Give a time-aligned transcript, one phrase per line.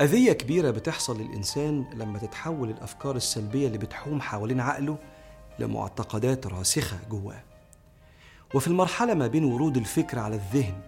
[0.00, 4.98] أذية كبيرة بتحصل للإنسان لما تتحول الأفكار السلبية اللي بتحوم حوالين عقله
[5.58, 7.42] لمعتقدات راسخة جواه.
[8.54, 10.80] وفي المرحلة ما بين ورود الفكر على الذهن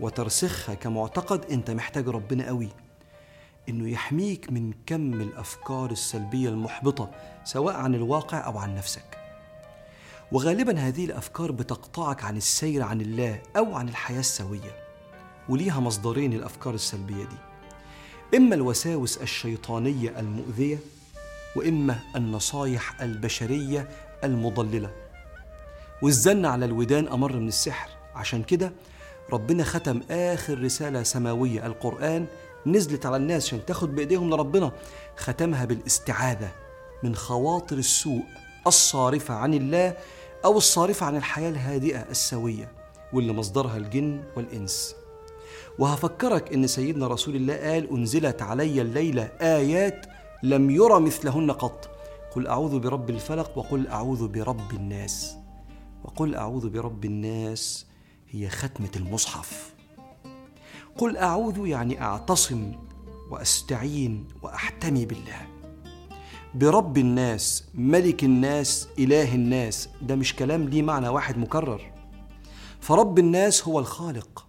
[0.00, 2.68] وترسخها كمعتقد أنت محتاج ربنا قوي
[3.68, 7.10] إنه يحميك من كم الأفكار السلبية المحبطة
[7.44, 9.18] سواء عن الواقع أو عن نفسك.
[10.32, 14.76] وغالبا هذه الأفكار بتقطعك عن السير عن الله أو عن الحياة السوية
[15.48, 17.51] وليها مصدرين الأفكار السلبية دي.
[18.34, 20.78] إما الوساوس الشيطانية المؤذية
[21.56, 23.88] وإما النصايح البشرية
[24.24, 24.90] المضللة.
[26.02, 27.88] والزن على الودان أمر من السحر.
[28.14, 28.72] عشان كده
[29.32, 32.26] ربنا ختم آخر رسالة سماوية القرآن
[32.66, 34.72] نزلت على الناس عشان تاخد بإيديهم لربنا.
[35.16, 36.50] ختمها بالاستعاذة
[37.02, 38.22] من خواطر السوء
[38.66, 39.96] الصارفة عن الله
[40.44, 42.68] أو الصارفة عن الحياة الهادئة السوية
[43.12, 44.94] واللي مصدرها الجن والإنس.
[45.78, 50.06] وهفكرك إن سيدنا رسول الله قال أنزلت علي الليلة آيات
[50.42, 51.88] لم يرى مثلهن قط.
[52.34, 55.36] قل أعوذ برب الفلق وقل أعوذ برب الناس.
[56.04, 57.86] وقل أعوذ برب الناس
[58.30, 59.74] هي ختمة المصحف.
[60.98, 62.72] قل أعوذ يعني أعتصم
[63.30, 65.46] وأستعين وأحتمي بالله.
[66.54, 71.92] برب الناس ملك الناس إله الناس ده مش كلام ليه معنى واحد مكرر.
[72.80, 74.46] فرب الناس هو الخالق.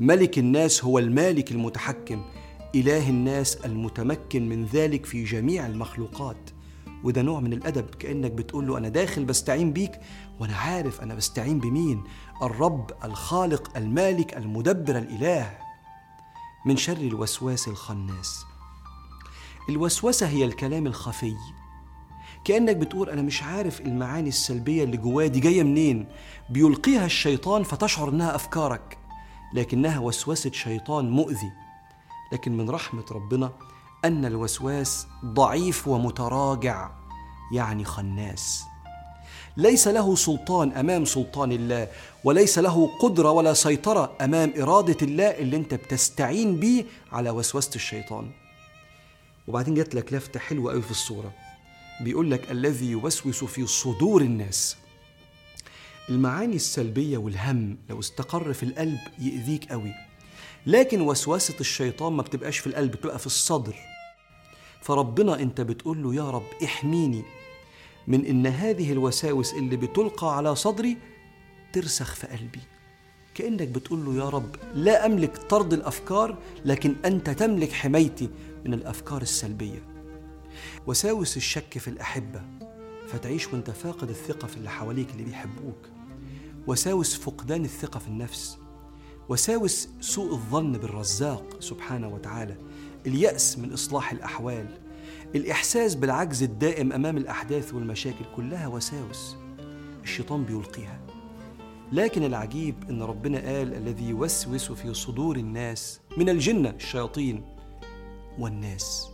[0.00, 2.24] ملك الناس هو المالك المتحكم
[2.74, 6.50] إله الناس المتمكن من ذلك في جميع المخلوقات.
[7.04, 10.00] وده نوع من الأدب كأنك بتقول له أنا داخل بستعين بيك
[10.40, 12.04] وأنا عارف أنا بستعين بمين؟
[12.42, 15.58] الرب الخالق المالك المدبر الإله.
[16.66, 18.44] من شر الوسواس الخناس.
[19.68, 21.34] الوسوسة هي الكلام الخفي.
[22.44, 26.06] كأنك بتقول أنا مش عارف المعاني السلبية اللي جوايا دي جاية منين؟
[26.50, 28.99] بيلقيها الشيطان فتشعر إنها أفكارك.
[29.54, 31.52] لكنها وسوسه شيطان مؤذي.
[32.32, 33.52] لكن من رحمة ربنا
[34.04, 36.90] أن الوسواس ضعيف ومتراجع
[37.52, 38.62] يعني خناس.
[39.56, 41.88] ليس له سلطان أمام سلطان الله
[42.24, 48.30] وليس له قدرة ولا سيطرة أمام إرادة الله اللي أنت بتستعين بيه على وسوسه الشيطان.
[49.48, 51.32] وبعدين جات لك لفتة حلوة قوي في الصورة.
[52.00, 54.76] بيقول لك الذي يوسوس في صدور الناس.
[56.10, 59.94] المعاني السلبية والهم لو استقر في القلب يأذيك قوي.
[60.66, 63.74] لكن وسوسه الشيطان ما بتبقاش في القلب بتبقى في الصدر.
[64.82, 67.22] فربنا انت بتقول له يا رب احميني
[68.06, 70.96] من إن هذه الوساوس اللي بتلقى على صدري
[71.72, 72.60] ترسخ في قلبي.
[73.34, 78.30] كأنك بتقول له يا رب لا أملك طرد الأفكار لكن أنت تملك حمايتي
[78.64, 79.82] من الأفكار السلبية.
[80.86, 82.42] وساوس الشك في الأحبة
[83.08, 85.99] فتعيش وانت فاقد الثقة في اللي حواليك اللي بيحبوك.
[86.66, 88.58] وساوس فقدان الثقة في النفس
[89.28, 92.56] وساوس سوء الظن بالرزاق سبحانه وتعالى
[93.06, 94.66] اليأس من إصلاح الأحوال
[95.34, 99.36] الإحساس بالعجز الدائم أمام الأحداث والمشاكل كلها وساوس
[100.02, 101.00] الشيطان بيلقيها.
[101.92, 107.44] لكن العجيب إن ربنا قال الذي يوسوس في صدور الناس من الجنة الشياطين
[108.38, 109.08] والناس.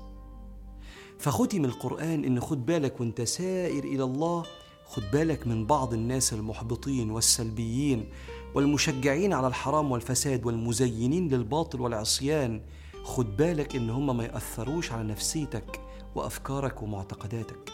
[1.18, 4.44] فختم القرآن إن خد بالك وأنت سائر إلى الله
[4.88, 8.08] خد بالك من بعض الناس المحبطين والسلبيين
[8.54, 12.60] والمشجعين على الحرام والفساد والمزينين للباطل والعصيان.
[13.04, 15.80] خد بالك إن هم ما ياثروش على نفسيتك
[16.14, 17.72] وأفكارك ومعتقداتك.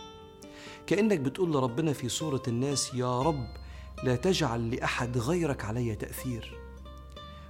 [0.86, 3.46] كأنك بتقول لربنا في سورة الناس يا رب
[4.04, 6.58] لا تجعل لأحد غيرك علي تأثير.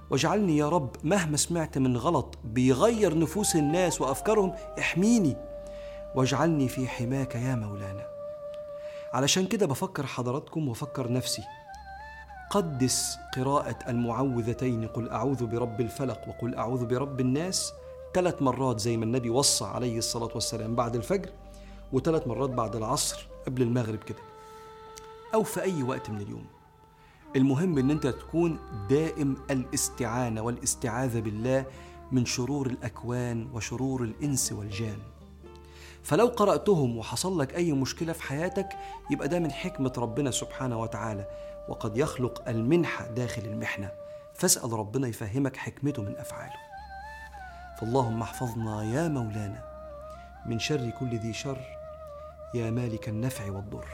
[0.09, 4.53] واجعلني يا رب مهما سمعت من غلط بيغير نفوس الناس وأفكارهم.
[4.79, 5.37] احميني
[6.15, 8.12] واجعلني في حماك يا مولانا.
[9.13, 11.41] علشان كده بفكر حضراتكم وفكر نفسي.
[12.49, 17.71] قدس قراءة المعوذتين قل أعوذ برب الفلق وقل أعوذ برب الناس
[18.13, 21.29] ثلاث مرات زي ما النبي وصى عليه الصلاة والسلام بعد الفجر
[21.93, 24.21] وثلاث مرات بعد العصر قبل المغرب كده.
[25.33, 26.45] أو في أي وقت من اليوم.
[27.35, 31.65] المهم إن أنت تكون دائم الاستعانة والاستعاذة بالله
[32.11, 34.99] من شرور الأكوان وشرور الإنس والجان.
[36.03, 38.69] فلو قرأتهم وحصل لك أي مشكلة في حياتك
[39.11, 41.27] يبقى ده من حكمة ربنا سبحانه وتعالى.
[41.67, 43.91] وقد يخلق المنحة داخل المحنة.
[44.33, 46.55] فاسأل ربنا يفهمك حكمته من أفعاله.
[47.79, 49.63] فاللهم احفظنا يا مولانا
[50.45, 51.61] من شر كل ذي شر
[52.53, 53.85] يا مالك النفع والضر.